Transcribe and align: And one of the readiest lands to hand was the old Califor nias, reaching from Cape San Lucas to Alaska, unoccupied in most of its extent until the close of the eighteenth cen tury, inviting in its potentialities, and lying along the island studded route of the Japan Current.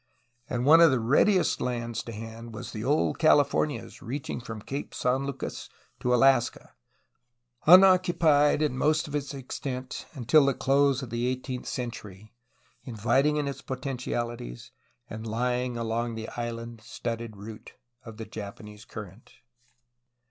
And 0.49 0.65
one 0.65 0.81
of 0.81 0.89
the 0.89 0.99
readiest 0.99 1.61
lands 1.61 2.01
to 2.05 2.11
hand 2.11 2.55
was 2.55 2.71
the 2.71 2.83
old 2.83 3.19
Califor 3.19 3.67
nias, 3.67 4.01
reaching 4.01 4.41
from 4.41 4.59
Cape 4.59 4.95
San 4.95 5.27
Lucas 5.27 5.69
to 5.99 6.11
Alaska, 6.11 6.73
unoccupied 7.67 8.63
in 8.63 8.75
most 8.79 9.07
of 9.07 9.13
its 9.13 9.31
extent 9.35 10.07
until 10.15 10.43
the 10.47 10.55
close 10.55 11.03
of 11.03 11.11
the 11.11 11.27
eighteenth 11.27 11.67
cen 11.67 11.91
tury, 11.91 12.31
inviting 12.83 13.37
in 13.37 13.47
its 13.47 13.61
potentialities, 13.61 14.71
and 15.07 15.27
lying 15.27 15.77
along 15.77 16.15
the 16.15 16.29
island 16.29 16.81
studded 16.83 17.37
route 17.37 17.73
of 18.03 18.17
the 18.17 18.25
Japan 18.25 18.75
Current. 18.87 19.33